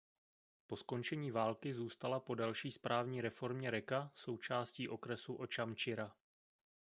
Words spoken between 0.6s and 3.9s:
Po skončení války zůstala po další správní reformě